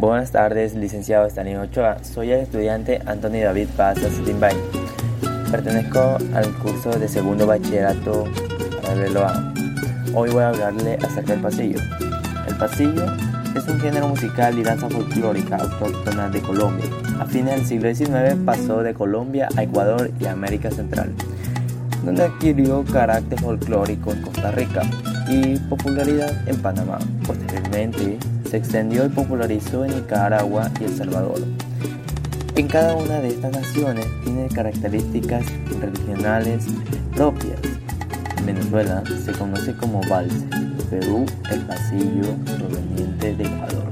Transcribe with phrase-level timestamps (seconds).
[0.00, 2.02] Buenas tardes, licenciado Stalin Ochoa.
[2.02, 4.56] Soy el estudiante Anthony David Paz Sitimbay.
[5.50, 8.24] Pertenezco al curso de segundo bachillerato
[8.80, 9.52] paralelo A.
[10.14, 11.80] Hoy voy a hablarle acerca del pasillo.
[12.48, 13.04] El pasillo
[13.54, 16.86] es un género musical y danza folclórica autóctona de Colombia.
[17.20, 21.12] A fines del siglo XIX pasó de Colombia a Ecuador y América Central,
[22.06, 24.80] donde adquirió carácter folclórico en Costa Rica
[25.28, 26.98] y popularidad en Panamá.
[27.26, 28.18] Posteriormente
[28.50, 31.38] se extendió y popularizó en Nicaragua y El Salvador.
[32.56, 35.44] En cada una de estas naciones tiene características
[35.80, 36.66] regionales
[37.14, 37.60] propias.
[38.38, 40.34] En Venezuela se conoce como vals,
[40.90, 43.88] Perú el pasillo proveniente de Ecuador.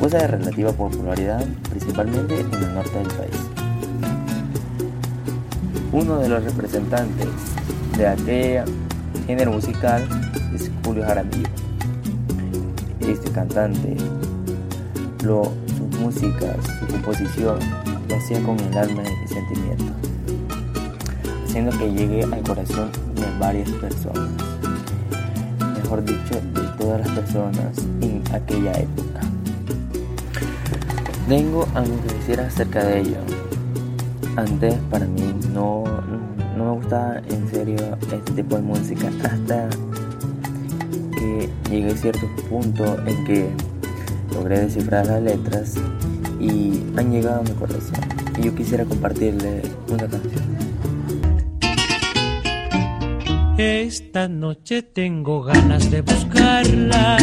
[0.00, 3.40] Goza de relativa popularidad, principalmente en el norte del país.
[5.92, 7.28] Uno de los representantes
[7.96, 8.64] de aquel
[9.28, 10.02] género musical
[10.52, 11.67] es Julio Jaramillo.
[13.08, 13.96] Este cantante,
[15.24, 17.58] lo, sus músicas, su composición,
[18.06, 19.92] lo hacía con el alma y sentimiento,
[21.46, 24.30] haciendo que llegue al corazón de varias personas,
[25.82, 29.20] mejor dicho, de todas las personas en aquella época.
[31.28, 33.16] Tengo algo que decir acerca de ello.
[34.36, 35.84] Antes para mí no,
[36.58, 37.78] no me gustaba en serio
[38.12, 39.70] este tipo de música hasta
[41.18, 43.48] que llegué a cierto punto en que
[44.32, 45.74] logré descifrar las letras
[46.40, 47.98] y han llegado a mi corazón.
[48.38, 50.58] Y yo quisiera compartirle una canción.
[53.58, 57.16] Esta noche tengo ganas de buscarla,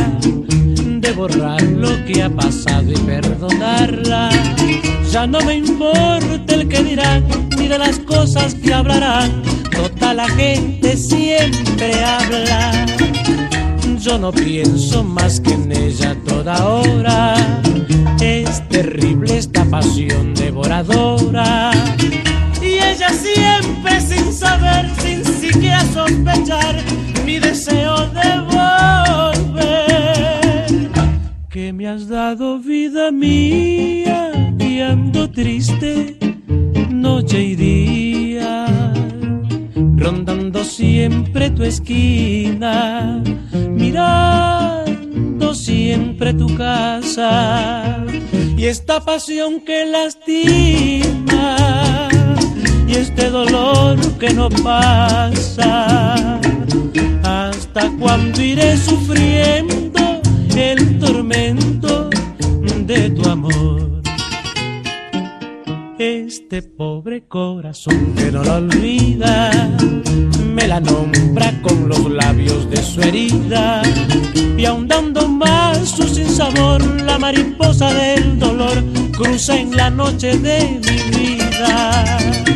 [0.85, 4.29] de borrar lo que ha pasado y perdonarla.
[5.09, 7.23] Ya no me importa el que dirán,
[7.57, 9.43] ni de las cosas que hablarán.
[9.71, 12.85] Toda la gente siempre habla.
[14.05, 17.33] Yo no pienso más que en ella toda hora.
[18.21, 21.71] Es terrible esta pasión devoradora.
[22.61, 26.75] Y ella siempre sin saber, sin siquiera sospechar,
[27.25, 28.41] mi deseo de
[29.47, 29.71] volver.
[31.49, 34.81] Que me has dado vida mía y
[35.29, 36.15] triste
[36.91, 38.65] noche y día,
[39.97, 43.14] rondando siempre tu esquina,
[45.95, 48.03] siempre tu casa
[48.57, 51.57] y esta pasión que lastima
[52.85, 56.39] y este dolor que no pasa.
[57.23, 60.21] ¿Hasta cuando iré sufriendo
[60.57, 62.09] el tormento
[62.85, 64.01] de tu amor?
[65.97, 69.49] Este pobre corazón que no lo olvida,
[70.53, 73.81] me la nombra con los labios de su herida
[74.57, 81.17] y ahondando más su sinsabor, la mariposa del dolor cruza en la noche de mi
[81.17, 82.54] vida.